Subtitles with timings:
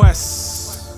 [0.00, 0.96] Quest.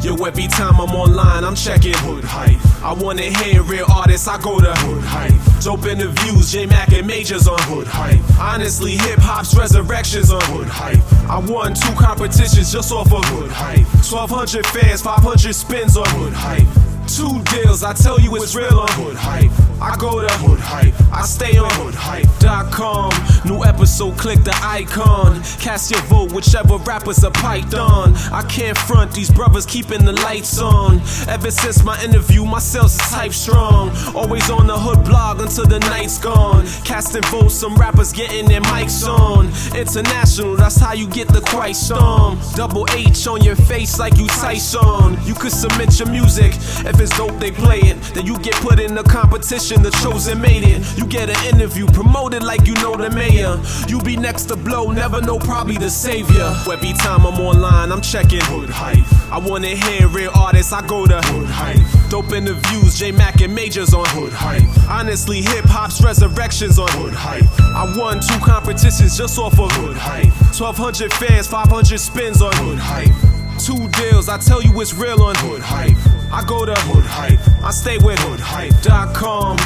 [0.00, 2.56] Yo, every time I'm online, I'm checking Hood Hype.
[2.82, 5.62] I wanna hear real artists, I go to Hood Hype.
[5.62, 8.18] Dope interviews, JMack and Majors on Hood Hype.
[8.40, 11.04] Honestly, hip hop's resurrections on Hood Hype.
[11.28, 13.84] I won two competitions just off of Hood Hype.
[14.00, 16.66] 1200 fans, 500 spins on Hood Hype.
[17.06, 19.69] Two deals, I tell you it's real on Hood Hype.
[19.82, 23.10] I go to Hood Hype, I stay on HoodHype.com.
[23.46, 25.42] New episode, click the icon.
[25.58, 28.14] Cast your vote, whichever rappers are piped on.
[28.30, 31.00] I can't front, these brothers keeping the lights on.
[31.28, 33.90] Ever since my interview, my sales is type strong.
[34.14, 36.66] Always on the hood blog until the night's gone.
[36.84, 39.46] Casting votes, some rappers getting their mics on.
[39.74, 42.38] International, that's how you get the quiet storm.
[42.54, 45.16] Double H on your face like you Tyson.
[45.24, 46.52] You could submit your music.
[46.84, 47.96] If it's dope, they play it.
[48.14, 50.98] Then you get put in the competition, the chosen made it.
[50.98, 53.56] You get an interview, promoted like you know the mayor.
[53.88, 56.52] You be next to blow, never know, probably the savior.
[56.70, 59.06] Every time I'm online, I'm checking Hood Hype.
[59.32, 62.10] I wanna hear real artists, I go to Hood Hype.
[62.10, 64.66] Dope interviews, JMack and Majors on Hood Hype.
[64.90, 67.44] Honestly, hip hop's resurrections on Hood Hype.
[67.60, 70.32] I won two competitions just off of Hood Hype.
[70.58, 73.14] 1200 fans, 500 spins on Hood Hype.
[73.60, 76.19] Two deals, I tell you it's real on Hood Hype.
[76.32, 79.56] I go to Hood Hype, I stay with HoodHype.com.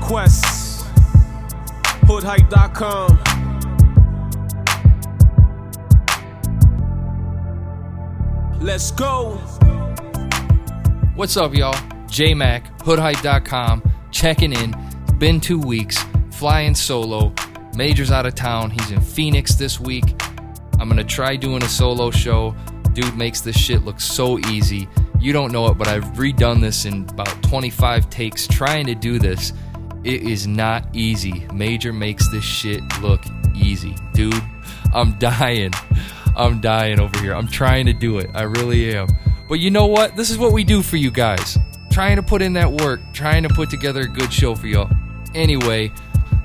[0.00, 0.84] Quest,
[2.06, 3.18] HoodHype.com.
[8.60, 9.32] Let's go.
[11.16, 11.74] What's up, y'all?
[12.06, 14.74] JMack, HoodHype.com, checking in.
[15.02, 15.98] It's been two weeks,
[16.30, 17.34] flying solo.
[17.74, 18.70] Major's out of town.
[18.70, 20.22] He's in Phoenix this week.
[20.78, 22.54] I'm gonna try doing a solo show.
[22.92, 24.88] Dude makes this shit look so easy.
[25.24, 29.18] You don't know it, but I've redone this in about 25 takes trying to do
[29.18, 29.54] this.
[30.04, 31.46] It is not easy.
[31.50, 33.24] Major makes this shit look
[33.54, 33.96] easy.
[34.12, 34.34] Dude,
[34.92, 35.72] I'm dying.
[36.36, 37.34] I'm dying over here.
[37.34, 38.28] I'm trying to do it.
[38.34, 39.08] I really am.
[39.48, 40.14] But you know what?
[40.14, 41.56] This is what we do for you guys.
[41.90, 44.90] Trying to put in that work, trying to put together a good show for y'all.
[45.34, 45.90] Anyway,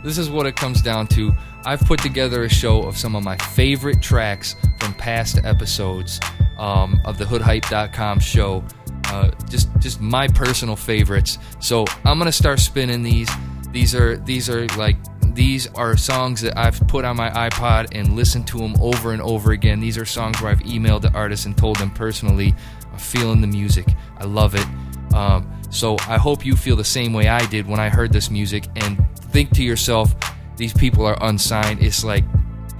[0.05, 1.33] this is what it comes down to.
[1.65, 6.21] I've put together a show of some of my favorite tracks from past episodes
[6.59, 8.63] um, of the HoodHype.com show.
[9.05, 11.39] Uh, just just my personal favorites.
[11.59, 13.29] So I'm gonna start spinning these.
[13.71, 14.97] These are these are like
[15.33, 19.21] these are songs that I've put on my iPod and listened to them over and
[19.21, 19.79] over again.
[19.79, 22.53] These are songs where I've emailed the artists and told them personally,
[22.91, 23.87] I'm feeling the music.
[24.17, 24.65] I love it.
[25.13, 28.29] Um, so I hope you feel the same way I did when I heard this
[28.29, 30.13] music and think to yourself,
[30.57, 31.81] these people are unsigned.
[31.81, 32.25] It's like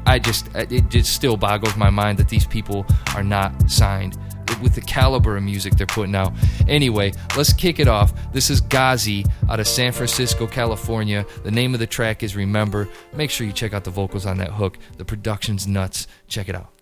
[0.09, 2.83] I just it just still boggles my mind that these people
[3.15, 4.17] are not signed
[4.59, 6.33] with the caliber of music they're putting out.
[6.67, 8.11] Anyway, let's kick it off.
[8.33, 11.27] This is Gazi out of San Francisco, California.
[11.43, 12.89] The name of the track is Remember.
[13.13, 14.79] Make sure you check out the vocals on that hook.
[14.97, 16.07] The production's nuts.
[16.27, 16.78] Check it out.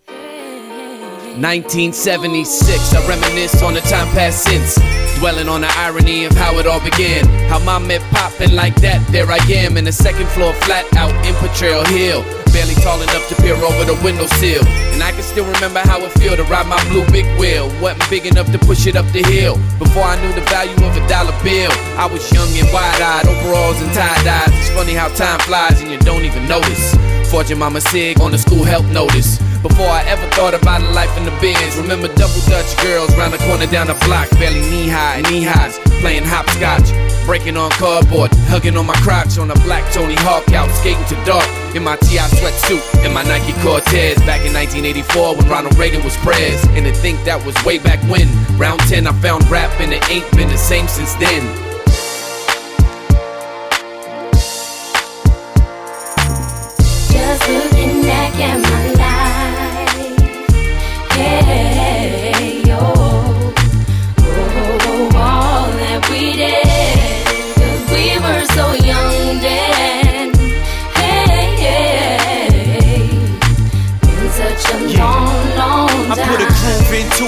[1.38, 4.74] 1976, I reminisce on the time past since.
[5.20, 7.26] Dwelling on the irony of how it all began.
[7.46, 11.14] How my met popping like that, there I am in the second floor flat out
[11.26, 12.26] in Potrero Hill.
[12.50, 14.66] Barely tall enough to peer over the windowsill.
[14.98, 17.70] And I can still remember how it feel to ride my blue big wheel.
[17.82, 19.62] Wasn't big enough to push it up the hill.
[19.78, 21.70] Before I knew the value of a dollar bill,
[22.02, 24.50] I was young and wide eyed, overalls and tie dyes.
[24.58, 26.98] It's funny how time flies and you don't even notice.
[27.30, 29.38] Fortune Mama Sig on the school help notice.
[29.68, 31.76] Before I ever thought about a life in the bins.
[31.76, 35.78] Remember double Dutch girls round the corner down the block, barely knee high, knee highs,
[36.00, 36.88] playing hopscotch.
[37.26, 41.16] Breaking on cardboard, hugging on my crotch on a black Tony Hawk out, skating to
[41.26, 41.46] dark.
[41.76, 46.16] In my TI sweatsuit and my Nike Cortez back in 1984 when Ronald Reagan was
[46.24, 46.64] prez.
[46.72, 48.32] And to think that was way back when.
[48.58, 51.67] Round 10, I found rap and it ain't been the same since then.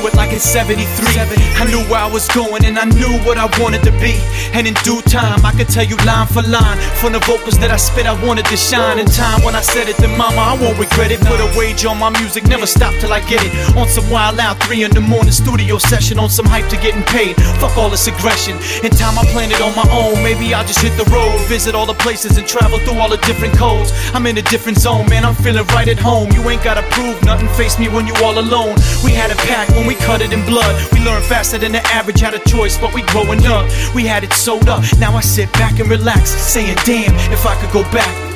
[0.10, 0.82] It like in 73.
[1.62, 4.18] I knew where I was going and I knew what I wanted to be.
[4.54, 6.78] And in due time, I could tell you line for line.
[6.98, 9.00] From the vocals that I spit, I wanted to shine.
[9.00, 11.20] In time, when I said it to mama, I won't regret it.
[11.22, 13.52] Put a wage on my music, never stop till I get it.
[13.78, 16.18] On some wild out, three in the morning studio session.
[16.20, 17.36] On some hype to getting paid.
[17.62, 18.58] Fuck all this aggression.
[18.84, 20.24] In time, I plan it on my own.
[20.24, 23.22] Maybe I'll just hit the road, visit all the places and travel through all the
[23.30, 23.92] different codes.
[24.14, 25.26] I'm in a different zone, man.
[25.26, 26.32] I'm feeling right at home.
[26.32, 27.50] You ain't gotta prove nothing.
[27.60, 28.76] Face me when you all alone.
[29.04, 30.74] We had a pack when we cut it in blood.
[30.92, 33.69] We learn faster than the average, had a choice, but we growing up.
[33.94, 34.84] We had it sewed up.
[35.00, 38.29] Now I sit back and relax, saying, damn, if I could go back.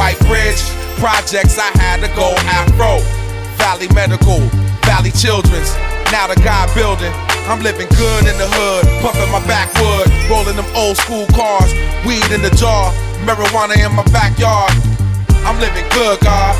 [0.00, 0.64] White Bridge,
[0.96, 3.04] projects, I had to go Afro.
[3.60, 4.40] Valley Medical,
[4.88, 5.76] Valley Children's,
[6.08, 7.12] now the God building.
[7.44, 11.68] I'm living good in the hood, puffing my backwood, rolling them old school cars,
[12.08, 12.92] weed in the jar,
[13.28, 14.72] marijuana in my backyard.
[15.44, 16.56] I'm living good, God.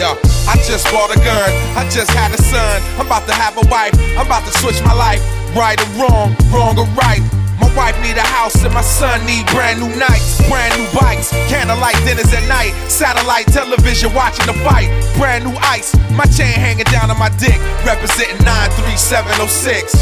[0.00, 0.16] Yo,
[0.48, 3.66] I just bought a gun, I just had a son, I'm about to have a
[3.68, 5.20] wife, I'm about to switch my life,
[5.52, 7.20] right or wrong, wrong or right.
[7.78, 11.94] Wife need a house and my son need brand new nights, brand new bikes, candlelight
[12.04, 17.08] dinners at night, satellite television watching the fight, brand new ice, my chain hanging down
[17.08, 17.54] on my dick,
[17.86, 19.94] representing 93706.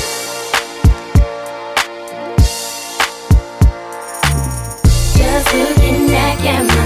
[5.19, 6.86] Just looking back at my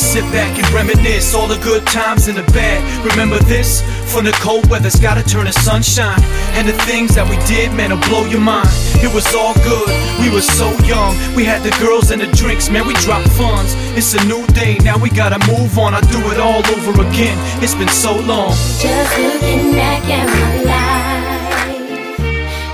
[0.00, 2.80] sit back and reminisce all the good times and the bad.
[3.04, 3.82] Remember this?
[4.12, 6.20] From the cold weather's gotta turn to sunshine.
[6.56, 8.68] And the things that we did, man, will blow your mind.
[9.04, 9.88] It was all good,
[10.18, 11.14] we were so young.
[11.36, 13.74] We had the girls and the drinks, man, we dropped funds.
[13.94, 15.94] It's a new day, now we gotta move on.
[15.94, 17.36] I do it all over again.
[17.62, 18.50] It's been so long.
[18.80, 21.20] Just looking back at my life.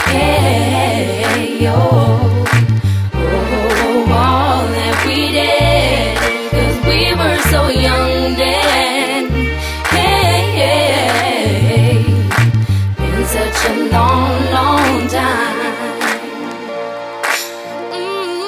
[0.06, 2.35] Hey, yo.
[7.56, 9.30] So young then.
[9.96, 12.04] Hey, hey.
[12.98, 15.92] Been such a long, long time.
[17.92, 18.46] Mm.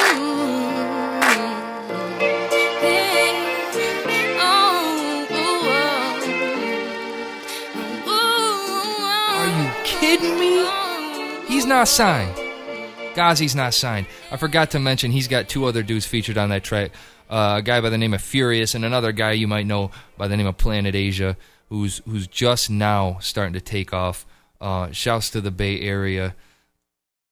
[2.85, 3.33] Hey.
[4.41, 4.49] Oh,
[8.07, 8.21] oh.
[9.57, 10.53] You kidding me?
[11.49, 12.35] He's not signed.
[13.15, 14.07] Ghazi's not signed.
[14.31, 16.91] I forgot to mention he's got two other dudes featured on that track.
[17.29, 20.29] Uh, a guy by the name of Furious and another guy you might know by
[20.29, 21.37] the name of Planet Asia,
[21.69, 24.27] who's who's just now starting to take off.
[24.61, 26.35] Uh, shouts to the Bay Area.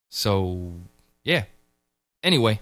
[0.09, 0.73] So
[1.23, 1.45] yeah.
[2.23, 2.59] Anyway,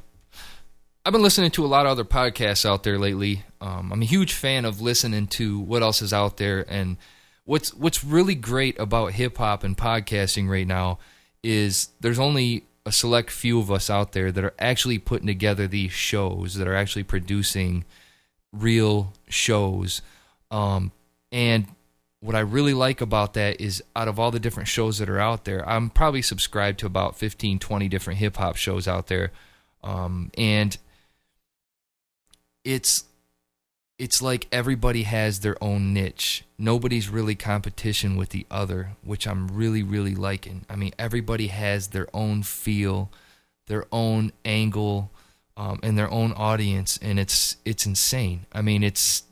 [1.05, 3.43] I've been listening to a lot of other podcasts out there lately.
[3.61, 6.97] Um, I'm a huge fan of listening to what else is out there, and
[7.43, 10.97] what's what's really great about hip hop and podcasting right now
[11.43, 15.67] is there's only a select few of us out there that are actually putting together
[15.67, 17.83] these shows, that are actually producing
[18.53, 20.01] real shows.
[20.51, 20.91] Um,
[21.31, 21.67] and
[22.19, 25.19] what I really like about that is out of all the different shows that are
[25.19, 29.31] out there, I'm probably subscribed to about 15, 20 different hip hop shows out there.
[29.83, 30.77] Um, and
[32.63, 33.05] it's
[33.97, 36.43] it's like everybody has their own niche.
[36.57, 40.65] Nobody's really competition with the other, which I'm really, really liking.
[40.69, 43.09] I mean, everybody has their own feel,
[43.67, 45.11] their own angle,
[45.57, 48.45] um, and their own audience, and it's it's insane.
[48.51, 49.23] I mean, it's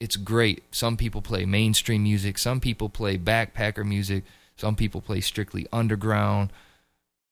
[0.00, 0.62] it's great.
[0.70, 4.24] Some people play mainstream music, some people play backpacker music,
[4.56, 6.52] some people play strictly underground.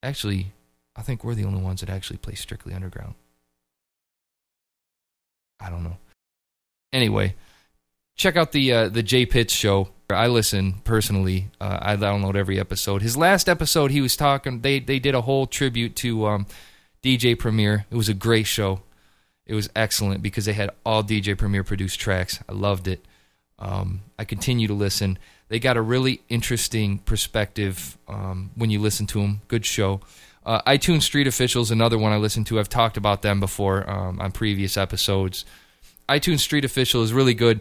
[0.02, 0.52] Actually,
[0.94, 3.14] I think we're the only ones that actually play strictly underground.
[5.58, 5.96] I don't know.
[6.92, 7.34] Anyway,
[8.16, 9.90] check out the uh, the Jay Pitts show.
[10.10, 11.48] I listen personally.
[11.60, 13.02] Uh, I download every episode.
[13.02, 14.60] His last episode, he was talking.
[14.60, 16.46] They they did a whole tribute to um,
[17.02, 17.86] DJ Premier.
[17.90, 18.80] It was a great show.
[19.46, 22.40] It was excellent because they had all DJ Premier produced tracks.
[22.48, 23.04] I loved it.
[23.58, 25.18] Um, I continue to listen.
[25.48, 29.40] They got a really interesting perspective um, when you listen to them.
[29.48, 30.00] Good show.
[30.44, 32.58] Uh, iTunes Street Officials, another one I listen to.
[32.58, 35.44] I've talked about them before um, on previous episodes.
[36.08, 37.60] iTunes Street Official is really good,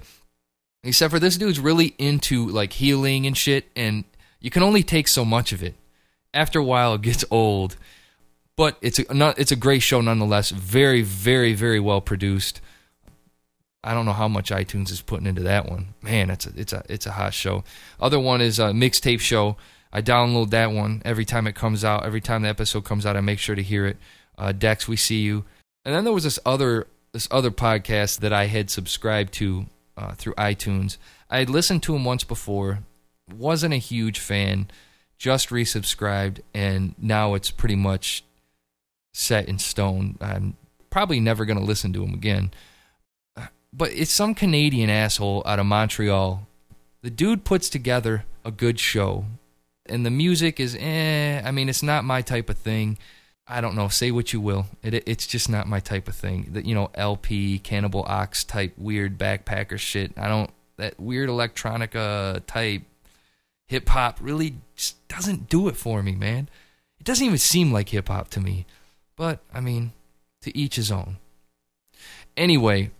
[0.83, 4.05] except for this dude's really into like healing and shit, and
[4.39, 5.75] you can only take so much of it.
[6.33, 7.77] After a while, it gets old,
[8.55, 10.51] but it's a not, it's a great show nonetheless.
[10.51, 12.61] Very, very, very well produced.
[13.83, 15.93] I don't know how much iTunes is putting into that one.
[16.01, 17.63] Man, it's a it's a it's a hot show.
[17.99, 19.57] Other one is a mixtape show.
[19.93, 22.05] I download that one every time it comes out.
[22.05, 23.97] Every time the episode comes out, I make sure to hear it.
[24.37, 25.45] Uh, Dex, we see you.
[25.85, 29.65] And then there was this other this other podcast that I had subscribed to
[29.97, 30.97] uh, through iTunes.
[31.31, 32.83] I had listened to him once before,
[33.35, 34.69] wasn't a huge fan,
[35.17, 38.23] just resubscribed, and now it's pretty much
[39.15, 40.19] set in stone.
[40.21, 40.57] I'm
[40.91, 42.51] probably never going to listen to him again.
[43.73, 46.47] But it's some Canadian asshole out of Montreal.
[47.01, 49.25] The dude puts together a good show,
[49.87, 51.41] and the music is eh.
[51.43, 52.99] I mean, it's not my type of thing.
[53.47, 53.87] I don't know.
[53.87, 54.67] Say what you will.
[54.83, 56.49] It, it's just not my type of thing.
[56.51, 60.13] That you know, El-P, Cannibal Ox type weird backpacker shit.
[60.17, 62.83] I don't that weird electronica type
[63.67, 66.49] hip hop really just doesn't do it for me, man.
[66.99, 68.65] It doesn't even seem like hip hop to me.
[69.15, 69.93] But I mean,
[70.41, 71.17] To each his own.
[72.35, 72.91] Anyway,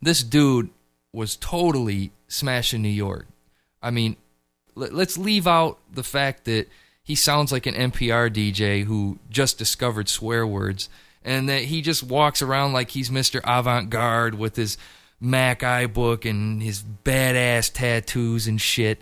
[0.00, 0.70] this dude
[1.12, 3.26] was totally smashing New York.
[3.82, 4.16] I mean,
[4.74, 6.68] let, let's leave out the fact that
[7.02, 10.88] he sounds like an NPR DJ who just discovered swear words
[11.24, 13.40] and that he just walks around like he's Mr.
[13.44, 14.78] Avant Garde with his
[15.20, 19.00] Mac iBook and his badass tattoos and shit.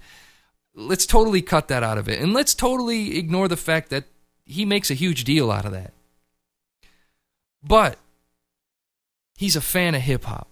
[0.75, 2.21] Let's totally cut that out of it.
[2.21, 4.05] And let's totally ignore the fact that
[4.45, 5.93] he makes a huge deal out of that.
[7.63, 7.99] But
[9.37, 10.49] he's a fan of hip hop.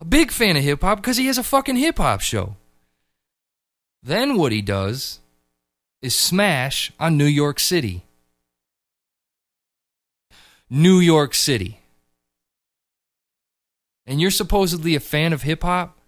[0.00, 2.56] A big fan of hip hop because he has a fucking hip hop show.
[4.02, 5.20] Then what he does
[6.02, 8.02] is smash on New York City.
[10.68, 11.80] New York City.
[14.06, 15.98] And you're supposedly a fan of hip hop?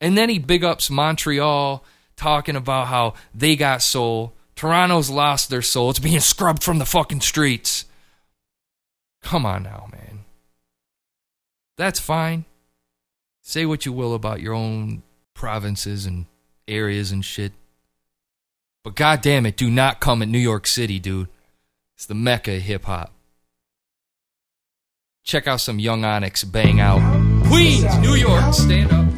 [0.00, 1.84] And then he big ups Montreal,
[2.16, 4.34] talking about how they got soul.
[4.54, 5.90] Toronto's lost their soul.
[5.90, 7.84] It's being scrubbed from the fucking streets.
[9.22, 10.24] Come on now, man.
[11.76, 12.44] That's fine.
[13.42, 15.02] Say what you will about your own
[15.34, 16.26] provinces and
[16.66, 17.52] areas and shit.
[18.88, 21.28] But goddamn it, do not come at New York City, dude.
[21.94, 23.12] It's the mecca of hip hop.
[25.24, 27.00] Check out some Young Onyx bang out.
[27.48, 29.08] Queens, New York, stand up.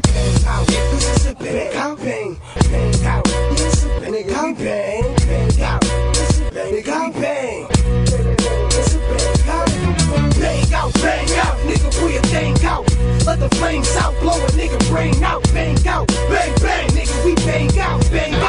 [13.25, 15.41] Let the flames out, blow a nigga brain out.
[15.53, 18.40] Bang out, bang bang, nigga, we bang out, bang out,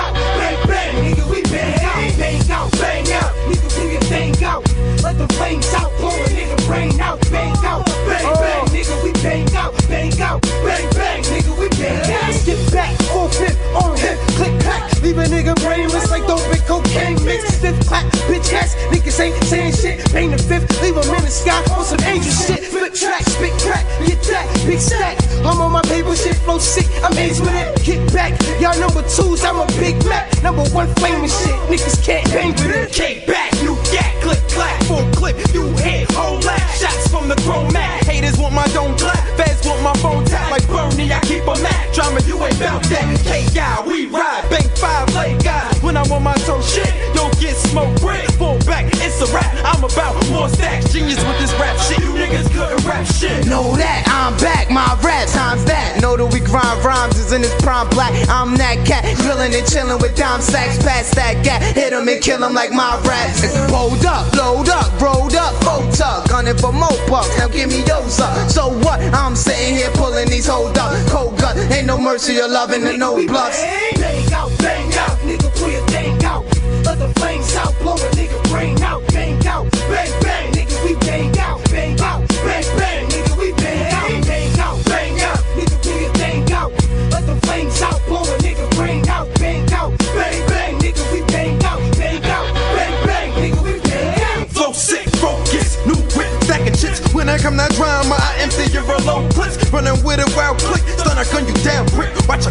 [6.67, 8.41] brain out, bang out, bang oh.
[8.41, 12.35] bang, nigga, we bang out, bang out, bang bang, nigga, we bang out.
[12.35, 16.63] Skip back, full flip on him, click clack, leave a nigga brainless like dope and
[16.65, 17.45] cocaine mix.
[17.55, 20.13] Stiff clap, bitch ass, niggas ain't saying shit.
[20.13, 22.65] Bang the fifth, leave him in the sky on some angel shit.
[22.65, 25.19] Flip track, spit crack, get that big stack.
[25.45, 26.87] I'm on my paper shit, flow sick.
[27.03, 27.83] I'm aged with it.
[27.85, 29.45] Get back, y'all number twos.
[29.45, 31.57] I'm a big Mac, number one flaming shit.
[31.71, 32.93] Niggas can't bang with it.
[32.93, 35.37] Came back, new gat, click clack, full clip.
[35.53, 36.75] You hit, whole laugh.
[36.77, 38.05] Shots from the grown man.
[38.05, 39.19] Haters want my don't clap.
[39.37, 41.13] Feds want my phone tap like Bernie.
[41.13, 41.93] I keep a Mac.
[41.93, 43.21] Drama, you ain't bout that.
[43.25, 44.49] K-Guy, we ride.
[44.51, 45.69] Bank five, lay guy.
[45.81, 48.33] When I'm on my toe shit, don't get smoke bread.
[48.35, 49.53] Fall back, it's a rap.
[49.65, 50.93] I'm about more stacks.
[50.93, 52.01] Genius with this rap shit.
[52.01, 53.47] You niggas couldn't rap shit.
[53.47, 55.92] Know that I'm back, my rap times that.
[56.23, 58.15] That we grind rhymes is in his prime black.
[58.31, 60.79] I'm that cat, grilling and chilling with dime sacks.
[60.79, 63.43] Past that gap, hit him and kill him like my raps.
[63.75, 66.29] Hold up, load up, rolled up, full tuck.
[66.29, 68.39] Gunning for more bucks, now give me those up.
[68.49, 69.03] So what?
[69.11, 70.95] I'm sitting here pulling these hold up.
[71.11, 73.59] Cold gun, ain't no mercy or loving and no bluffs.
[73.99, 76.45] Bang out, bang out, nigga, pull your thing out.
[76.87, 80.95] Let the flames out, blow a nigga brain out, bang out, bang bang, nigga, we
[81.03, 81.62] bang out,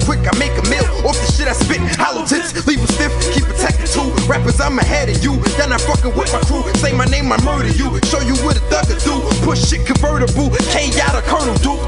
[0.06, 0.22] quick.
[0.28, 1.80] I make a meal off the shit I spit.
[1.98, 5.34] Hollow tips, leave leave 'em stiff, keep attacking two Rappers, I'm ahead of you.
[5.58, 6.64] Y'all not fucking with my crew.
[6.76, 8.00] Say my name, I murder you.
[8.06, 9.20] Show you what a thugger do.
[9.46, 11.82] Push shit convertible, K out Colonel Duke.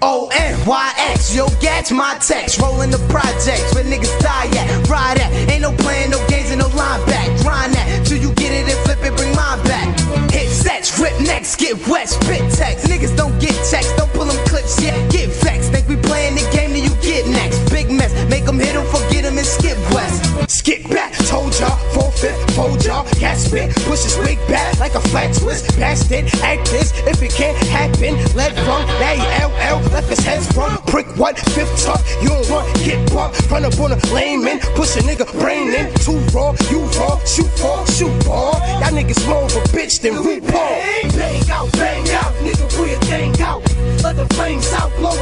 [0.00, 2.60] O N Y X, yo, gats my text.
[2.60, 4.88] Rolling the projects where niggas die at.
[4.88, 7.26] Ride at, ain't no playing, no games, and no line back.
[7.42, 9.88] Grind that till you get it and flip it, bring mine back.
[10.30, 12.91] Hit sets, rip necks, get wet, spit text.
[23.52, 25.76] Spit, push his wig back like a flat twist.
[25.78, 28.86] Bastard, act this, if it can't happen, let run.
[28.98, 33.50] That LL, left his head from prick what, fifth tuck, you don't want, get bumped,
[33.50, 37.50] run up on a layman, push a nigga brain in, too raw, you raw, shoot
[37.60, 38.56] for, shoot ball.
[38.80, 41.16] Y'all niggas more of a bitch than RuPaul.
[41.16, 43.62] Bang out, bang out, nigga, pull your thing out.
[44.02, 45.16] Let the flames out, blow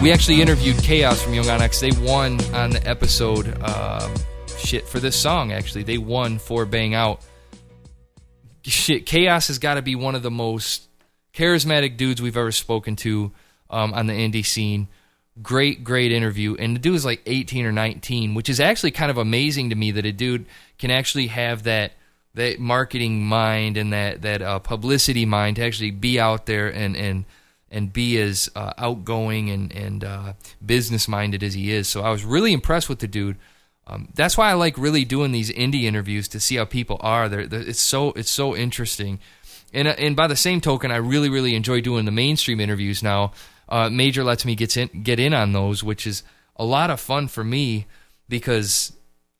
[0.00, 1.78] We actually interviewed Chaos from Young Onyx.
[1.78, 3.62] They won on the episode.
[3.62, 4.14] Um,
[4.56, 5.52] shit for this song.
[5.52, 7.20] Actually, they won for Bang Out.
[8.62, 10.88] Shit, Chaos has got to be one of the most
[11.34, 13.32] charismatic dudes we've ever spoken to
[13.68, 14.88] um, on the indie scene.
[15.42, 16.54] Great, great interview.
[16.54, 19.76] And the dude is like 18 or 19, which is actually kind of amazing to
[19.76, 20.46] me that a dude
[20.78, 21.92] can actually have that
[22.32, 26.96] that marketing mind and that that uh, publicity mind to actually be out there and
[26.96, 27.26] and
[27.70, 30.32] and be as uh, outgoing and and uh,
[30.64, 31.88] business minded as he is.
[31.88, 33.36] So I was really impressed with the dude.
[33.86, 37.28] Um, that's why I like really doing these indie interviews to see how people are.
[37.28, 39.18] They're, they're, it's so it's so interesting.
[39.72, 43.02] And uh, and by the same token, I really really enjoy doing the mainstream interviews
[43.02, 43.32] now.
[43.68, 46.22] Uh, Major lets me get in get in on those, which is
[46.56, 47.86] a lot of fun for me
[48.28, 48.92] because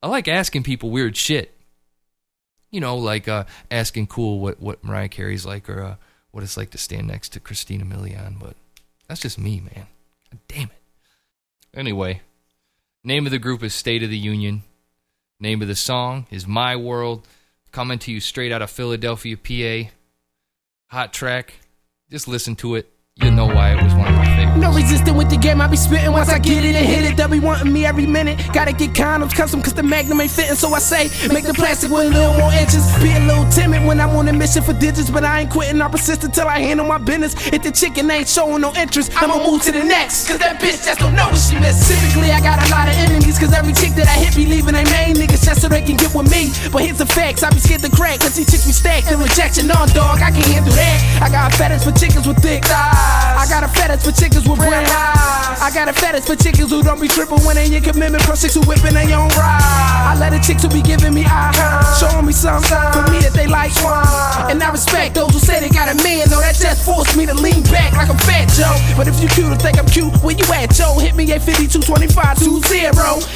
[0.03, 1.57] I like asking people weird shit.
[2.71, 5.97] You know, like uh, asking cool what what Mariah Carey's like, or uh,
[6.31, 8.39] what it's like to stand next to Christina Milian.
[8.39, 8.57] But
[9.09, 9.87] that's just me, man.
[10.31, 10.83] God damn it.
[11.75, 12.21] Anyway,
[13.05, 14.63] name of the group is State of the Union.
[15.39, 17.27] Name of the song is My World.
[17.73, 19.91] Coming to you straight out of Philadelphia, PA.
[20.89, 21.55] Hot track.
[22.11, 22.93] Just listen to it.
[23.23, 24.57] You know why it was one of my favorites.
[24.57, 27.19] No resisting with the game, I be spitting once I get it and hit it.
[27.19, 28.41] They'll be wanting me every minute.
[28.55, 30.57] Gotta get condoms custom cause the magnum ain't fitting.
[30.57, 32.81] So I say, make the plastic with a little more inches.
[33.05, 35.83] Be a little timid when I'm on a mission for digits, but I ain't quitting.
[35.83, 37.37] I'm persistent till I handle my business.
[37.53, 40.27] If the chicken ain't showing no interest, I'ma move to the next.
[40.27, 41.77] Cause that bitch just don't know what she miss.
[41.93, 44.73] Typically, I got a lot of enemies cause every chick that I hit be leaving
[44.73, 46.49] they main niggas just so they can get with me.
[46.73, 49.12] But here's the facts, I be scared to crack cause these chicks be stacked.
[49.12, 51.21] The rejection on dog, I can't handle that.
[51.21, 53.10] I got fetish for chickens with thick thighs.
[53.11, 55.61] I got a fetish for chickens with brown eyes.
[55.61, 58.23] I got a fetish for chickens who don't be tripping when they in commitment.
[58.25, 60.11] Pro chicks who whipping their own ride.
[60.11, 61.53] I let the chicks who be giving me eye,
[61.99, 63.73] showing me something for me that they like.
[64.48, 66.29] And I respect those who say they got a man.
[66.31, 68.72] though that just forced me to lean back like I'm fat Joe.
[68.96, 70.96] But if you cute or think I'm cute, where you at, Joe?
[70.98, 72.61] Hit me at 52 25 20.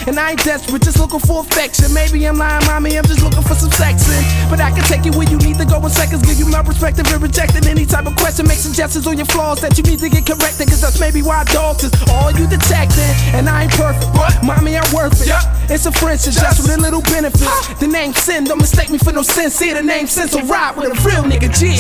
[0.07, 1.93] And I ain't desperate, just looking for affection.
[1.93, 4.25] Maybe I'm lying, mommy, I'm just looking for some sexing.
[4.49, 6.23] But I can take you where you need to go in seconds.
[6.23, 8.47] Give you my perspective and rejecting any type of question.
[8.47, 10.69] Make suggestions on your flaws that you need to get corrected.
[10.69, 13.13] Cause that's maybe why dogs is all you detecting.
[13.35, 15.33] And I ain't perfect, but mommy, I'm worth it.
[15.71, 17.49] It's a friendship, just with a little benefit.
[17.81, 19.55] The name Sin, don't mistake me for no sense.
[19.55, 19.75] sincere.
[19.75, 21.77] The name Sin, so ride with a real nigga G.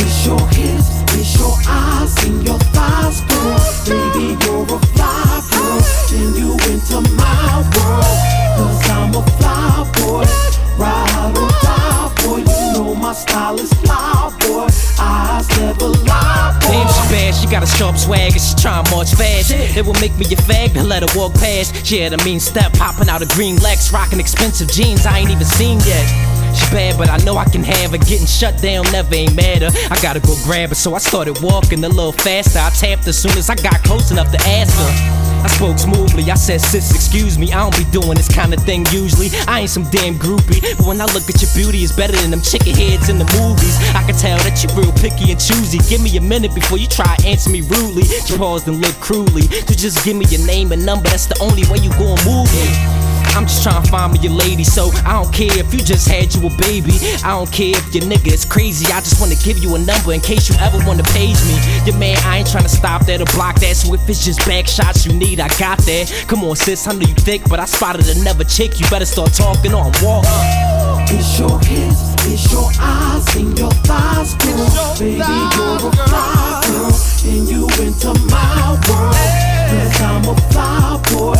[0.00, 3.58] It's your hips, it's your eyes, and your thighs, girl.
[3.86, 5.80] Baby, you're a fly girl,
[6.18, 8.18] and you into my world.
[8.58, 10.26] Cause I'm a fly boy,
[10.76, 12.38] ride or die, boy.
[12.38, 14.68] You know my style is fly, boy.
[15.00, 16.72] Eyes never lie, boy.
[16.72, 19.52] Damn, she bad, she got a sharp swag and she tryna march fast.
[19.52, 21.86] It will make me a fag to let her walk past.
[21.86, 25.30] She had a mean step, popping out of green Lex, rocking expensive jeans I ain't
[25.30, 26.37] even seen yet.
[26.58, 27.98] She bad, but I know I can have her.
[27.98, 29.70] Getting shut down never ain't matter.
[29.90, 32.58] I gotta go grab her, so I started walking a little faster.
[32.58, 35.28] I tapped as soon as I got close enough to ask her.
[35.38, 38.60] I spoke smoothly, I said, sis, excuse me, I don't be doing this kind of
[38.64, 39.30] thing usually.
[39.46, 42.32] I ain't some damn groupie, but when I look at your beauty, it's better than
[42.32, 43.78] them chicken heads in the movies.
[43.94, 45.78] I can tell that you real picky and choosy.
[45.88, 48.02] Give me a minute before you try to answer me rudely.
[48.02, 49.46] She paused and looked cruelly.
[49.46, 52.50] To just give me your name and number, that's the only way you gon' move
[52.58, 52.97] me.
[53.38, 56.08] I'm just trying to find me a lady, so I don't care if you just
[56.08, 56.90] had you a baby.
[57.22, 58.92] I don't care if your nigga is crazy.
[58.92, 61.54] I just wanna give you a number in case you ever wanna page me.
[61.86, 63.76] Your man, I ain't trying to stop that or block that.
[63.76, 66.10] So if it's just back shots you need, I got that.
[66.26, 68.80] Come on, sis, I know you thick, but I spotted another chick.
[68.80, 70.34] You better start talking or I'm walking.
[71.14, 74.98] It's your hips, it's your eyes, and your thighs, girl.
[74.98, 76.90] Baby, you're a fly girl,
[77.22, 79.14] and you into my world.
[79.70, 81.38] Cause I'm a fly boy,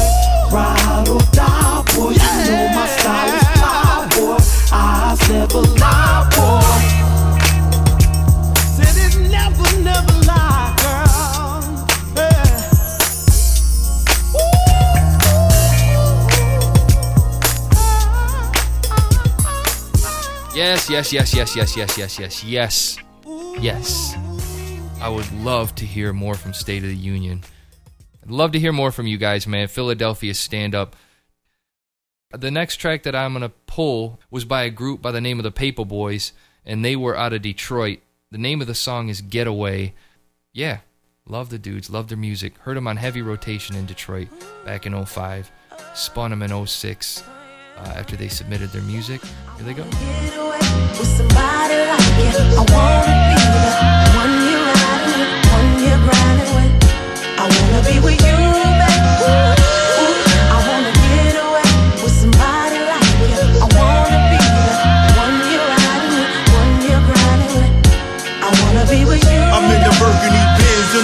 [0.53, 2.11] ride or die, boy.
[2.11, 4.39] You know my style is fly, boy.
[4.73, 6.81] Eyes never lie, boy.
[8.77, 12.17] Said it never, never lie, girl.
[12.17, 12.47] Yeah.
[20.55, 22.99] Yes, yes, yes, yes, yes, yes, yes, yes, yes,
[23.61, 24.15] yes.
[25.01, 27.43] I would love to hear more from State of the Union.
[28.29, 29.69] Love to hear more from you guys, man.
[29.69, 30.95] Philadelphia stand up.
[32.31, 35.45] The next track that I'm gonna pull was by a group by the name of
[35.45, 36.33] the Paper Boys,
[36.65, 38.01] and they were out of Detroit.
[38.31, 39.95] The name of the song is Getaway.
[40.53, 40.81] Yeah,
[41.27, 42.59] love the dudes, love their music.
[42.59, 44.29] Heard them on heavy rotation in Detroit
[44.67, 45.51] back in 05.
[45.95, 47.23] Spun them in 06
[47.79, 49.23] uh, after they submitted their music.
[49.57, 49.85] Here they go.
[57.41, 58.37] I wanna be with you,
[59.23, 59.58] baby.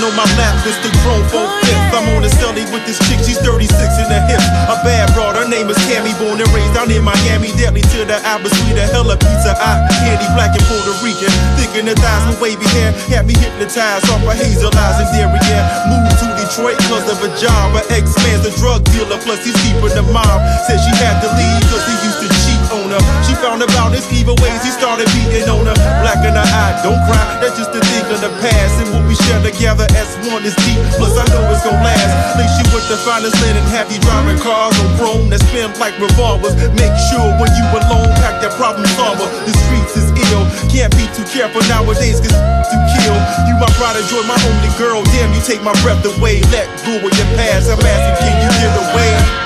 [0.05, 1.65] On my lap is the Chrome 4
[1.95, 4.43] I'm on a celly with this chick, she's 36 in the hip.
[4.67, 8.03] A bad broad, her name is Cammy, born and raised down in Miami, deadly to
[8.03, 9.55] the eye, but sweeter hella pizza.
[9.55, 13.39] I candy black and Puerto Rican, thick in the thighs with wavy hair, had me
[13.39, 15.87] hypnotized off of hazel eyes and dairy yeah.
[15.87, 19.95] Moved to Detroit cause of a job, but ex-man's a drug dealer, plus he's keeping
[19.95, 20.43] the mob.
[20.67, 23.03] Said she had to leave cause he used to cheat on her.
[23.23, 25.79] She found about his evil ways, he started beating on her.
[26.03, 27.84] Black in her eye, don't cry, that's just of
[28.25, 28.81] the past.
[28.81, 32.41] And what we share together as one is deep, plus I know it's gonna last.
[32.41, 35.93] Lace you with the finest linen, have you driving cars on chrome that spin like
[36.01, 36.57] revolvers.
[36.73, 39.29] Make sure when you alone, pack that problem solver.
[39.45, 43.19] The streets is ill, can't be too careful nowadays, cause to kill.
[43.45, 45.05] You my pride and joy, my only girl.
[45.13, 46.41] Damn, you take my breath away.
[46.49, 47.69] Let go of your past.
[47.69, 49.44] I'm asking, can you get away?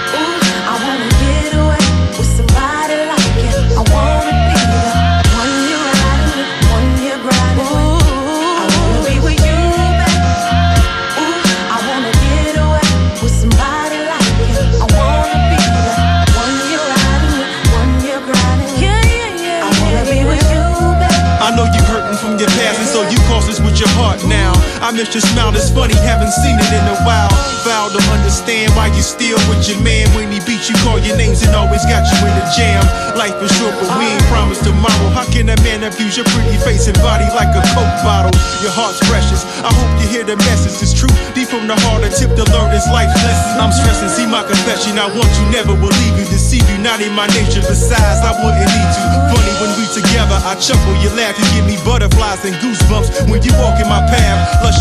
[24.88, 27.28] I miss your smile, it's funny, haven't seen it in a while.
[27.60, 31.12] Foul to understand why you still with your man when he beat you, call your
[31.20, 32.80] names and always got you in the jam.
[33.12, 35.12] Life is short, but we ain't promised tomorrow.
[35.12, 38.32] How can a man abuse your pretty face and body like a coke bottle?
[38.64, 39.44] Your heart's precious.
[39.60, 40.80] I hope you hear the message.
[40.80, 43.60] It's true, deep from the heart, a tip to learn this life lesson.
[43.60, 44.96] I'm stressing, see my confession.
[44.96, 46.80] I want you, never will leave you, deceive you.
[46.80, 47.60] Not in my nature.
[47.60, 49.04] Besides, I wouldn't need you.
[49.36, 53.44] Funny when we together, I chuckle, you laugh, you give me butterflies and goosebumps when
[53.44, 54.64] you walk in my path.
[54.64, 54.77] Lush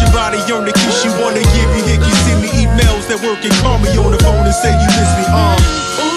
[0.68, 2.00] to kiss you, wanna give you hick.
[2.00, 4.88] You send me emails that work and call me on the phone and say you
[4.88, 5.26] miss me.
[5.32, 6.17] Um.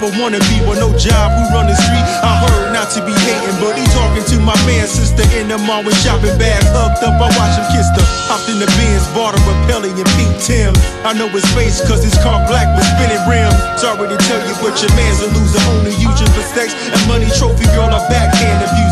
[0.00, 1.36] But wanna be with no job.
[1.36, 2.06] Who run the street?
[2.24, 5.60] I heard not to be hating, but he talking to my man, sister in the
[5.60, 7.20] mall with shopping bags hugged up.
[7.20, 8.04] I watch him kiss her.
[8.32, 10.72] Hopped in the Benz, bought a Pelly and pink Tim.
[11.04, 13.54] I know his face, cause his car black with spinning rims.
[13.76, 15.60] Sorry to tell you, but your man's a loser.
[15.76, 18.89] Only you for sex and money trophy girl, a backhand abuser.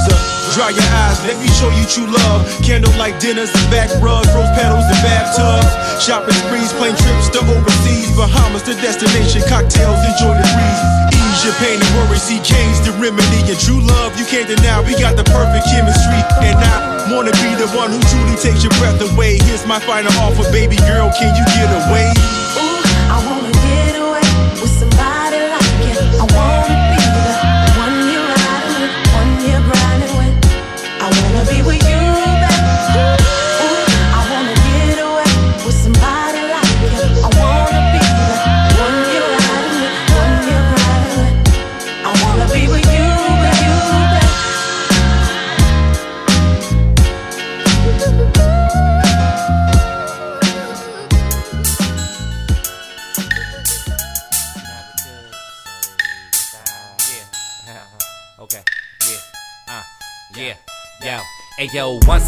[0.57, 2.41] Dry your eyes, let me show you true love.
[2.65, 5.69] Candlelight dinners and back rubs, rose petals and bathtubs.
[6.03, 8.11] Shopping sprees, plane trips to overseas.
[8.17, 10.83] Bahamas, the destination, cocktails, enjoy the breeze.
[11.15, 13.45] Ease your pain and worry, see Kane's the remedy.
[13.47, 16.21] And true love, you can't deny, we got the perfect chemistry.
[16.43, 19.39] And I wanna be the one who truly takes your breath away.
[19.45, 22.09] Here's my final offer, baby girl, can you get away?
[22.57, 22.83] Ooh,
[23.13, 23.38] I wanna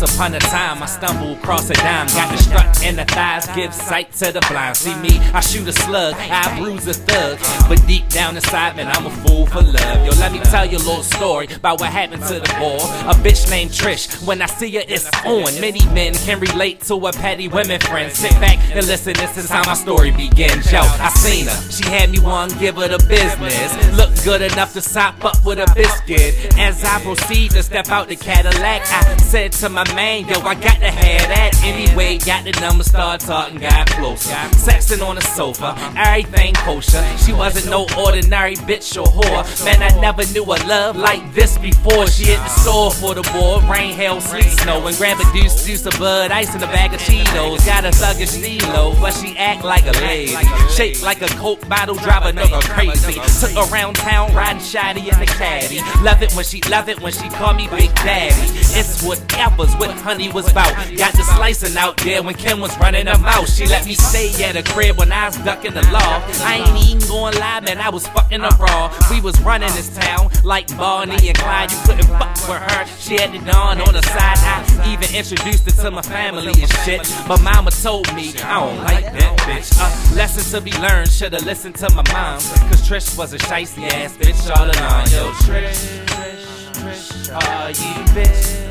[0.01, 2.07] once upon a time I stumbled across a dime.
[2.09, 4.77] Got the strut and the thighs, give sight to the blind.
[4.77, 7.39] See me, I shoot a slug, I bruise a thug.
[7.69, 10.07] But deep down inside, man, I'm a fool for love.
[10.07, 12.79] Yo, let me tell you a little story about what happened to the boy.
[13.09, 14.27] A bitch named Trish.
[14.27, 15.61] When I see her, it's on.
[15.61, 18.11] Many men can relate to a petty women friend.
[18.13, 20.71] Sit back and listen, this is how my story begins.
[20.73, 23.97] Yo, I seen her, she had me one, give her the business.
[23.97, 26.59] Look good enough to sop up with a biscuit.
[26.59, 30.55] As I proceed to step out the Cadillac, I said to my man, yo, I
[30.55, 31.61] got to have that.
[31.63, 34.31] Anyway, got the number, start talking, got closer.
[34.57, 37.05] Sexing on the sofa, everything kosher.
[37.19, 39.65] She wasn't no ordinary bitch or whore.
[39.65, 42.07] Man, I never knew a love like this before.
[42.07, 45.65] She hit the store for the boy, rain, hail, sleet, snow, and grab a deuce,
[45.67, 47.65] juice of bud, ice in a bag of Cheetos.
[47.67, 50.37] Got a thuggish stilo, but she act like a lady.
[50.71, 53.21] Shaped like a coke bottle, drive a nigga crazy.
[53.41, 55.81] Took around town, riding shiny in the caddy.
[56.03, 58.35] Love it when she love it when she call me Big Daddy.
[58.73, 60.73] It's whatever's what honey was about.
[60.97, 63.51] Got the slicing out there when Kim was running her mouth.
[63.51, 66.23] She let me stay at her crib when I was ducking the law.
[66.45, 68.95] I ain't even going live, man, I was fucking her raw.
[69.11, 71.73] We was running this town like Bonnie and Clyde.
[71.73, 72.87] You couldn't fuck with her.
[72.99, 74.39] She had it on on the side.
[74.39, 77.01] I even introduced her to my family and shit.
[77.27, 79.73] But mama told me I don't like that bitch.
[79.81, 82.41] A lesson to be learned, should've listened to my mom.
[82.69, 85.07] Cause Trish was a shicey ass bitch all along.
[85.09, 88.70] Yo, Trish, Trish, Trish, are you bitch?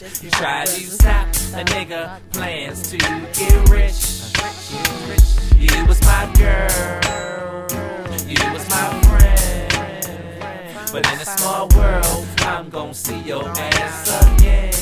[0.00, 4.34] You try to stop a nigga plans to get rich.
[5.56, 7.62] You was my girl,
[8.26, 10.90] you was my friend.
[10.90, 14.72] But in a small world, I'm gonna see your ass again.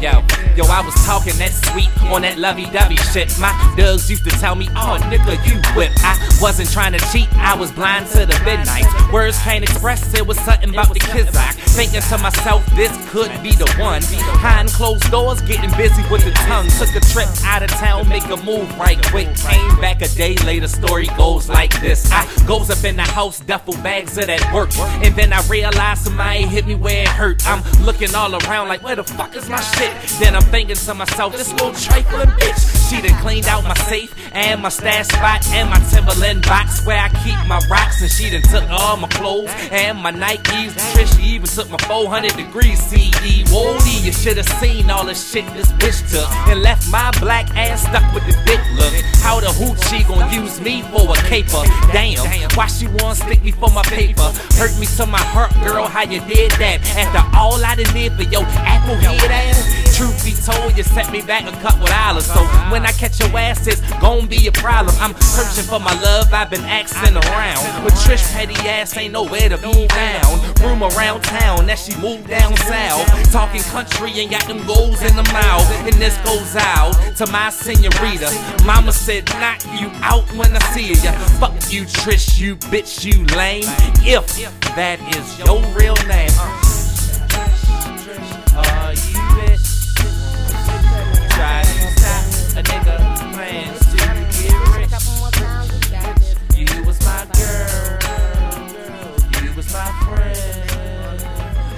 [0.00, 0.12] Yo,
[0.56, 3.38] yo, I was talking that sweet on that lovey dovey shit.
[3.38, 5.92] My dugs used to tell me, oh, nigga, you whip.
[5.98, 8.86] I wasn't trying to cheat, I was blind to the midnight.
[9.12, 11.36] Words can't express, it was something about the kids.
[11.36, 14.00] I thinking to myself, this could be the one.
[14.00, 16.68] Behind closed doors, getting busy with the tongue.
[16.78, 19.34] Took a trip out of town, make a move right quick.
[19.34, 22.10] Came back a day later, story goes like this.
[22.12, 24.70] I goes up in the house, duffel bags of that work.
[25.04, 27.44] And then I realized somebody hit me where it hurt.
[27.46, 29.92] I'm looking all around like, where the fuck is my shit?
[30.20, 32.83] Then I'm thinking to myself, this little trifling bitch.
[32.94, 36.98] She done cleaned out my safe and my stash spot and my Timberland box where
[36.98, 38.00] I keep my rocks.
[38.00, 40.74] And she done took all my clothes and my Nikes.
[40.94, 43.50] Trish, she even took my 400 degrees CE.
[43.50, 47.50] Whoa, you should have seen all the shit this bitch took and left my black
[47.56, 48.92] ass stuck with the big look.
[49.22, 51.64] How the hoochie gon' use me for a caper?
[51.90, 52.22] Damn,
[52.54, 54.30] why she wanna stick me for my paper?
[54.54, 56.78] Hurt me to my heart, girl, how you did that?
[56.96, 59.83] After all I done did for your apple head ass?
[59.94, 62.26] Truth be told, you set me back a couple dollars.
[62.26, 62.40] So
[62.72, 64.92] when I catch your ass, it's gon' be a problem.
[64.98, 67.84] I'm searching for my love, I've been asking around.
[67.84, 70.60] But Trish petty ass ain't nowhere to be found.
[70.60, 73.06] Room around town that she moved down south.
[73.30, 75.70] Talking country and got them goals in the mouth.
[75.86, 78.34] And this goes out to my senorita.
[78.64, 81.12] Mama said, knock you out when I see ya.
[81.38, 83.62] Fuck you, Trish, you bitch, you lame.
[84.02, 84.26] If
[84.74, 86.73] that is your real name.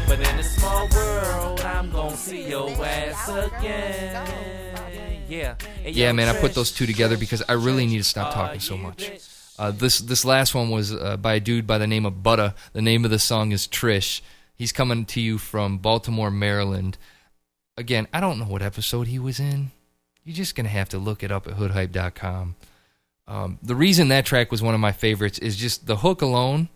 [0.06, 4.26] But in a small world, I'm gonna see your ass again.
[5.28, 8.60] Yeah, Yeah, man, I put those two together because I really need to stop talking
[8.60, 9.10] so much.
[9.58, 12.54] Uh, this this last one was uh, by a dude by the name of Butta.
[12.72, 14.20] The name of the song is Trish.
[14.54, 16.96] He's coming to you from Baltimore, Maryland.
[17.76, 19.72] Again, I don't know what episode he was in.
[20.24, 22.54] You're just gonna have to look it up at hoodhype.com.
[23.28, 26.68] Um, the reason that track was one of my favorites is just the hook alone.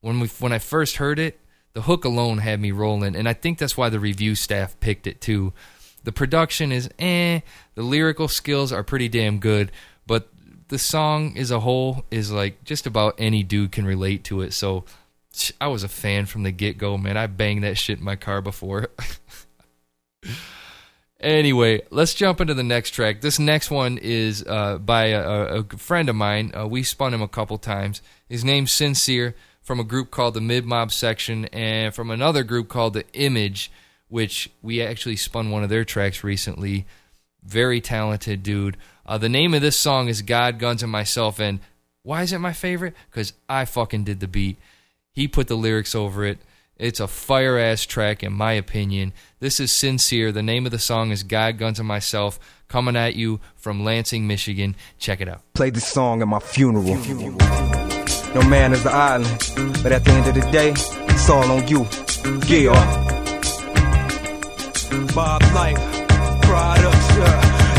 [0.00, 1.40] When we when I first heard it,
[1.74, 5.06] the hook alone had me rolling, and I think that's why the review staff picked
[5.06, 5.52] it too.
[6.04, 7.40] The production is eh,
[7.74, 9.70] the lyrical skills are pretty damn good,
[10.06, 10.28] but
[10.68, 14.52] the song as a whole is like just about any dude can relate to it.
[14.52, 14.84] So
[15.60, 17.16] I was a fan from the get go, man.
[17.16, 18.88] I banged that shit in my car before.
[21.20, 23.20] Anyway, let's jump into the next track.
[23.20, 26.52] This next one is uh, by a, a- friend of mine.
[26.56, 28.02] Uh, we spun him a couple times.
[28.28, 29.34] His name's Sincere
[29.68, 33.70] from a group called the Mid Mob Section and from another group called the Image,
[34.08, 36.86] which we actually spun one of their tracks recently.
[37.44, 38.78] Very talented dude.
[39.04, 41.38] Uh, the name of this song is God, Guns, and Myself.
[41.38, 41.60] And
[42.02, 42.94] why is it my favorite?
[43.10, 44.56] Because I fucking did the beat.
[45.12, 46.38] He put the lyrics over it.
[46.78, 49.12] It's a fire ass track, in my opinion.
[49.38, 50.32] This is sincere.
[50.32, 54.26] The name of the song is God, Guns, and Myself, coming at you from Lansing,
[54.26, 54.76] Michigan.
[54.98, 55.42] Check it out.
[55.52, 57.77] Played this song at my funeral.
[58.34, 59.26] No man is the island,
[59.82, 61.86] but at the end of the day, it's all on you.
[62.46, 62.74] Yeah.
[65.14, 65.97] Bob Life.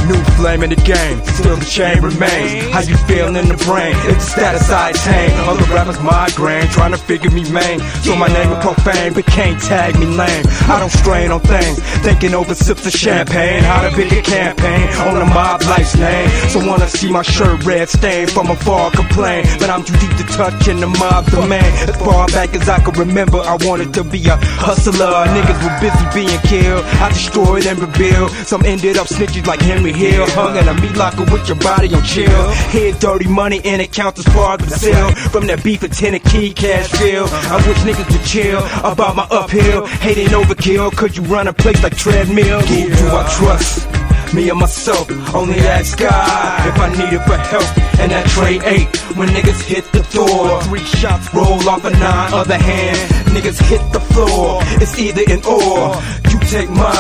[0.10, 2.74] New flame in the game, still the chain remains.
[2.74, 3.93] How you feeling in the brain?
[4.10, 5.30] It's the status I attain.
[5.45, 7.80] Other rappers migraine, trying to figure me main.
[8.02, 10.45] So my name is profane, but can't tag me lame.
[10.65, 13.62] I don't strain on things, thinking over sips of champagne.
[13.62, 16.30] How to pick a campaign on a mob life's name.
[16.50, 19.45] So wanna see my shirt red stained from afar, complain.
[19.60, 21.69] But I'm too deep to touch in the mob domain.
[21.86, 25.30] As far back as I can remember, I wanted to be a hustler.
[25.38, 26.84] Niggas were busy being killed.
[26.98, 28.32] I destroyed and rebuilt.
[28.50, 30.25] Some ended up snitches like Henry Hill.
[30.29, 32.49] Hung in a meat locker with your body on chill.
[32.71, 35.09] Head dirty money in accounts as far as Brazil.
[35.33, 37.25] From that beef and Tennessee cash deal.
[37.27, 38.59] I wish niggas would chill
[38.89, 39.85] about my uphill.
[39.88, 42.62] Hating overkill, could you run a place like treadmill?
[42.62, 43.99] Who do I trust?
[44.33, 47.65] Me and myself, only ask God if I need it for help.
[47.99, 50.62] And that tray eight when niggas hit the door.
[50.69, 52.97] Three shots roll off a nine, other hand,
[53.33, 54.62] niggas hit the floor.
[54.79, 55.97] It's either in or.
[56.29, 56.93] You take mine,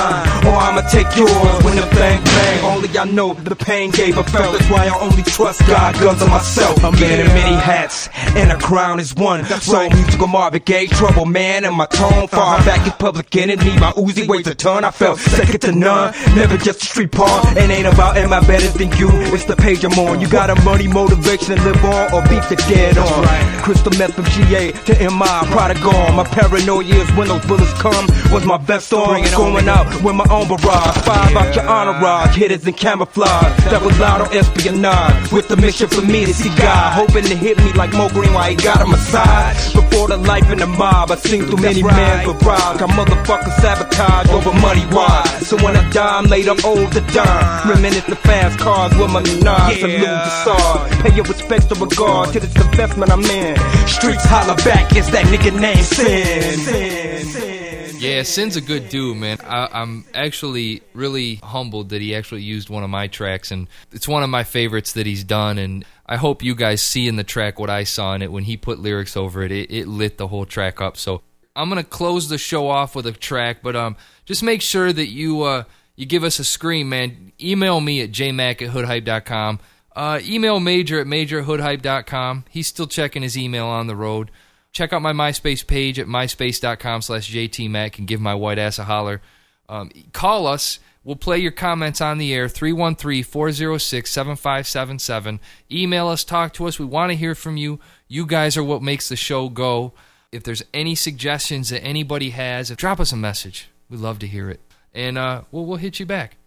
[0.79, 2.63] I'ma take yours when the bang bang.
[2.63, 4.53] Only I know the pain gave a felt.
[4.53, 6.77] That's why I only trust God, guns on myself.
[6.83, 9.43] A man in many hats, and a crown is one.
[9.43, 13.77] So musical Marvin Gaye, trouble man, and my tone far back in public enemy.
[13.77, 14.85] My Uzi weighs a ton.
[14.85, 16.13] I felt second to none.
[16.35, 17.57] Never just a street pawn.
[17.57, 19.09] It ain't about am I better than you?
[19.35, 20.21] It's the page I'm on.
[20.21, 23.25] You got a money motivation to live on or beat the dead on.
[23.63, 26.13] Crystal meth from GA to MI, prodigal.
[26.13, 28.07] My paranoia is when those bullets come.
[28.31, 30.68] Was my best on going out with my own barrage.
[30.69, 33.57] Five out your entourage, hitters in camouflage.
[33.71, 35.31] That was loud on espionage.
[35.31, 38.33] With the mission for me to see God, hoping to hit me like Moe Greene
[38.33, 39.73] while he got a massage.
[39.73, 42.79] Before the life in the mob, I seen through many men for robbed.
[42.79, 45.47] Got motherfuckers sabotage over money wise.
[45.47, 47.63] So when I die, I'm laid up old to die.
[47.67, 50.91] Reminisce the fast cars with my knives and lose the sword.
[51.01, 53.57] Pay your respect or regard to this investment I'm in.
[53.87, 57.88] Streets holler back, it's that nigga name Sin.
[57.99, 59.39] Yeah, Sin's a good dude, man.
[59.43, 64.07] I, I'm actually really humbled that he actually used one of my tracks, and it's
[64.07, 65.57] one of my favorites that he's done.
[65.57, 68.45] And I hope you guys see in the track what I saw in it when
[68.45, 69.51] he put lyrics over it.
[69.51, 70.95] It, it lit the whole track up.
[70.95, 71.23] So
[71.57, 75.07] I'm gonna close the show off with a track, but um, just make sure that
[75.07, 75.63] you uh
[75.97, 77.33] you give us a scream, man.
[77.41, 79.59] Email me at jmac at hoodhype.com.
[79.93, 82.45] Uh, email Major at major at hoodhype.com.
[82.49, 84.31] He's still checking his email on the road.
[84.71, 88.83] Check out my MySpace page at myspace.com slash jtmac and give my white ass a
[88.83, 89.21] holler.
[89.67, 90.79] Um, call us.
[91.03, 95.39] We'll play your comments on the air, 313-406-7577.
[95.71, 96.77] Email us, talk to us.
[96.77, 97.79] We want to hear from you.
[98.07, 99.93] You guys are what makes the show go.
[100.31, 103.69] If there's any suggestions that anybody has, drop us a message.
[103.89, 104.59] We'd love to hear it.
[104.93, 106.37] And uh, we'll, we'll hit you back.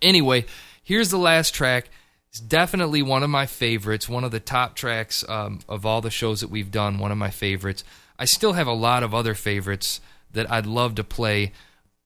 [0.00, 0.46] Anyway,
[0.82, 1.90] here's the last track.
[2.32, 6.10] It's definitely one of my favorites, one of the top tracks um, of all the
[6.10, 7.84] shows that we've done, one of my favorites.
[8.18, 10.00] I still have a lot of other favorites
[10.32, 11.52] that I'd love to play,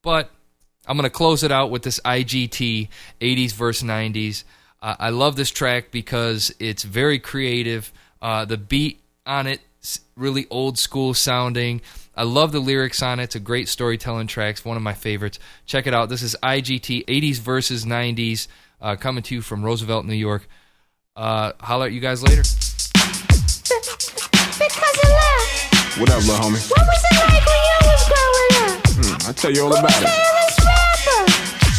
[0.03, 0.33] but
[0.85, 2.89] I'm going to close it out with this IGT
[3.21, 4.43] 80s versus 90s.
[4.83, 7.93] Uh, I love this track because it's very creative.
[8.21, 9.61] Uh, the beat on it
[10.17, 11.81] really old school sounding.
[12.17, 13.25] I love the lyrics on it.
[13.25, 14.57] It's a great storytelling track.
[14.57, 15.39] It's one of my favorites.
[15.67, 16.09] Check it out.
[16.09, 18.49] This is IGT 80s versus 90s
[18.87, 20.47] uh, coming to you from Roosevelt, New York.
[21.17, 22.43] Uh, holler at you guys later.
[22.43, 22.93] Because
[25.03, 25.99] of love.
[25.99, 26.71] What up, little homie?
[26.71, 28.79] What was it like when you was growing up?
[28.87, 30.07] Hmm, I'll tell you all Who about was it.
[30.07, 31.27] illest rapper?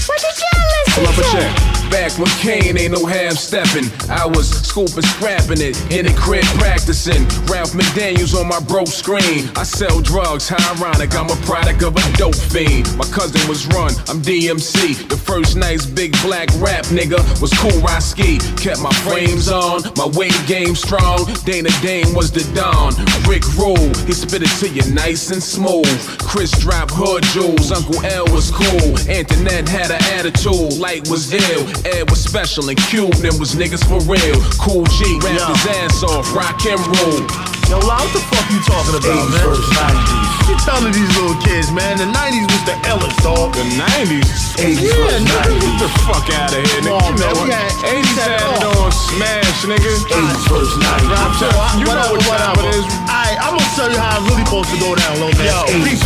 [0.07, 1.51] What did y'all Pull up a check.
[1.91, 6.45] Back when Kane ain't no half stepping, I was scooping, scrapping it in the crib
[6.61, 7.25] practicing.
[7.49, 9.49] Ralph McDaniels on my bro screen.
[9.55, 11.15] I sell drugs, how ironic.
[11.15, 12.85] I'm a product of a dope fiend.
[12.95, 15.09] My cousin was run, I'm DMC.
[15.09, 18.37] The first nice big black rap nigga was Kool Rock-Ski.
[18.61, 21.25] Kept my frames on, my weight game strong.
[21.45, 22.93] Dana Dane was the Don.
[23.25, 25.89] Rick Rule, he spit it to you nice and smooth.
[26.19, 28.93] Chris drop hood jewels, Uncle L was cool.
[29.09, 31.65] Antoinette had an attitude, Lyte was ill.
[31.87, 34.37] Ed was special and them was niggas for real.
[34.67, 37.23] Kool G, rap his ass off, rock and roll.
[37.71, 39.39] Yo, Lyle, what the fuck you talking about, man?
[39.47, 40.27] versus 90s.
[40.43, 43.55] You telling these little kids, man, the 90s was the illest, dog.
[43.55, 44.59] The 90s?
[44.59, 45.63] 80s yeah, nigga, 90s.
[45.63, 46.99] get the fuck out of here, nigga.
[46.99, 47.95] You know man, what?
[47.95, 49.91] 80s had it on smash, nigga.
[50.03, 51.15] 80s versus 90s.
[51.15, 52.83] I'm telling you, know what time it is.
[53.07, 55.47] Alright, I'm gonna tell you how it's really supposed to go down, little man.
[55.47, 56.03] Yo, 80s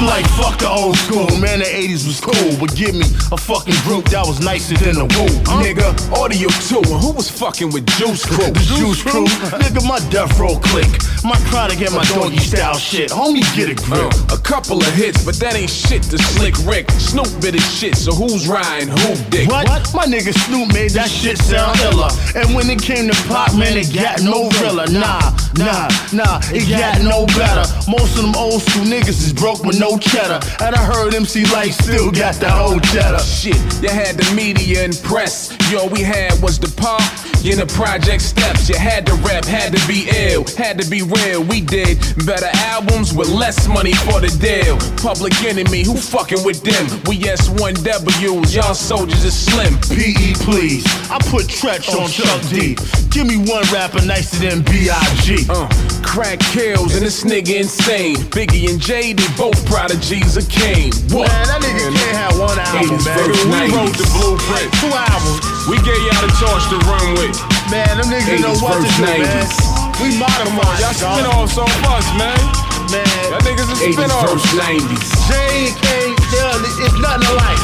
[0.00, 0.26] this out.
[0.26, 0.26] versus 90s.
[0.26, 1.60] I'm like, fuck the old school, man.
[1.60, 5.06] The 80s was cool, but give me a fucking group that was nicer than the
[5.16, 5.26] Wu.
[5.46, 5.62] Huh?
[5.62, 6.82] Nigga, audio too.
[6.92, 8.52] And who was fucking with Juice Crew?
[8.52, 10.88] The Juice Crew, nigga, my death row click,
[11.24, 13.10] my chronic and my doggy style shit.
[13.10, 14.12] Homie, get a grip.
[14.28, 16.90] Uh, a couple of hits, but that ain't shit to Slick Rick.
[16.92, 19.48] Snoop bit his shit, so who's riding who dick?
[19.48, 19.68] What?
[19.94, 22.10] My nigga Snoop made that shit sound iller.
[22.34, 24.86] And when it came to pop, man, it got no realer.
[24.92, 27.64] Nah, nah, nah, it got no better.
[27.90, 30.40] Most of them old school niggas is broke with no cheddar.
[30.62, 33.20] And I heard MC Lyte still got that old cheddar.
[33.20, 35.56] Shit, you had the media and press.
[35.70, 37.02] Yo, we had was the pop
[37.46, 38.68] in the project steps.
[38.68, 41.42] You had to rap, had to be ill, had to be real.
[41.42, 44.76] We did better albums with less money for the deal.
[44.98, 46.84] Public enemy, who fucking with them?
[47.06, 49.78] We S1Ws, y'all soldiers is slim.
[49.86, 50.84] PE, please.
[51.10, 52.76] I put Treach on Chuck D.
[53.10, 55.46] Give me one rapper nicer than B.I.G.
[55.48, 55.68] Uh,
[56.02, 58.16] crack kills and this nigga insane.
[58.34, 58.80] Biggie and
[59.16, 60.88] they both prodigies of Kane.
[61.12, 61.28] What?
[61.28, 63.20] Man, that nigga can't have one album, 80s man.
[63.28, 63.76] We 90s.
[63.76, 64.68] wrote the blueprint.
[64.80, 65.40] Two albums.
[65.68, 67.36] We gave y'all the torch to run with.
[67.68, 69.20] Man, them niggas know what to do, man.
[69.20, 69.52] 90s.
[70.00, 72.40] We modified, Y'all spin offs on us, man.
[72.88, 74.32] Man, Y'all niggas is 80s spin offs.
[74.32, 75.04] versus 90s.
[75.28, 75.32] J
[75.68, 75.88] and K,
[76.32, 77.60] yeah, it's nothing alike.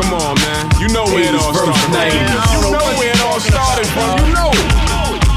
[0.00, 0.62] Come on, man.
[0.80, 2.16] You know where it 80s all started.
[2.16, 2.48] 90s.
[2.48, 4.24] You know where it all started from.
[4.24, 4.91] You know.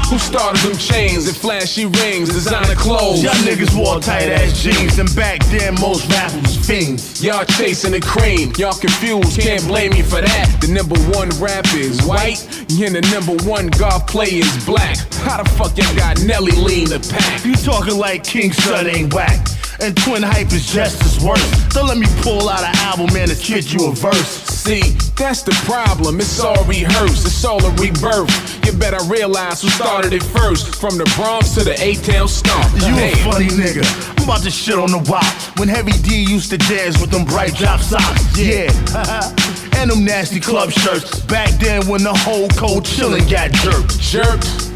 [0.08, 3.24] Who Started them chains and flashy rings, designer clothes.
[3.24, 7.22] Y'all niggas wore tight ass jeans, and back then most rappers was fiends.
[7.24, 10.58] Y'all chasing the cream, y'all confused, can't blame me for that.
[10.60, 12.38] The number one rapper is white,
[12.70, 14.96] and the number one golf player is black.
[15.26, 17.44] How the fuck y'all got Nelly lean the pack?
[17.44, 19.44] You talking like King Sun ain't whack.
[19.80, 21.68] And Twin Hype is just as worse.
[21.68, 24.26] Don't let me pull out an album and a kid you a verse.
[24.48, 24.80] See,
[25.16, 26.18] that's the problem.
[26.18, 28.64] It's all rehearsed, it's all a rebirth.
[28.64, 30.76] You better realize who started it first.
[30.76, 32.72] From the Bronx to the A-Town stomp.
[32.74, 33.84] You a funny nigga.
[34.18, 35.24] I'm about to shit on the wop.
[35.58, 38.38] When Heavy D used to dance with them bright drop socks.
[38.38, 38.72] Yeah.
[39.76, 41.20] and them nasty club shirts.
[41.20, 44.00] Back then when the whole cold chillin' got jerked.
[44.00, 44.75] Jerked?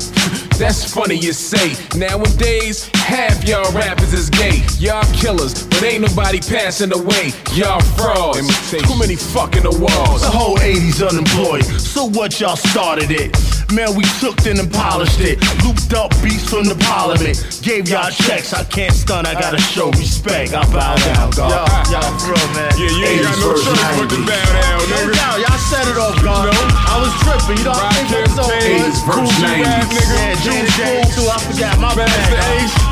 [0.61, 1.72] That's funny you say.
[1.98, 4.62] Nowadays, half y'all rappers is gay.
[4.78, 7.32] Y'all killers, but ain't nobody passing away.
[7.54, 8.70] Y'all frauds.
[8.70, 10.20] Too many fucking awards.
[10.20, 11.64] The whole 80s unemployed.
[11.64, 13.49] So what y'all started it?
[13.71, 15.39] Man, we took it and polished it.
[15.62, 17.39] Looped up beats from the parliament.
[17.62, 18.53] Gave y'all checks.
[18.53, 20.55] I can't stun, I gotta show respect.
[20.55, 21.55] I bow down, God.
[21.55, 22.71] Y'all, y'all for real, man.
[22.75, 24.27] Yeah, you ain't got no versus choice but to 90s.
[24.27, 25.14] bow down, Man, nigga.
[25.23, 26.51] y'all, y'all set it off, God.
[26.51, 28.59] I was tripping, you know what I think it was over.
[28.59, 29.95] 80s versus Kool G Rap, 90s.
[29.95, 30.16] nigga.
[30.18, 31.75] Yeah, Janet Jackson too, I forgot.
[31.79, 32.89] My bad,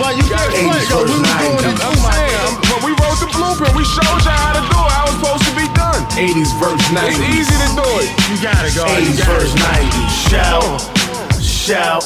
[0.00, 0.16] guys.
[0.16, 2.92] But you got it, yo, we was doing it I'm too, my saying, but we
[2.96, 3.74] wrote the blueprint.
[3.76, 4.92] We showed y'all how to do it.
[4.96, 6.00] How it's supposed to be done.
[6.16, 7.08] 80s verse 90s.
[7.08, 8.08] It's easy to do it.
[8.32, 8.84] You got it, go.
[8.88, 10.10] 80s 80s verse versus 90s.
[10.30, 10.80] Shout,
[11.40, 12.04] shout.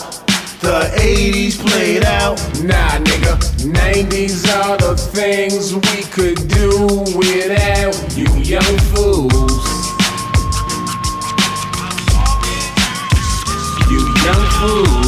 [0.60, 2.40] The 80s played out.
[2.64, 3.38] Nah, nigga.
[3.64, 9.62] 90s are the things we could do without you young fools.
[13.90, 15.03] You young fools.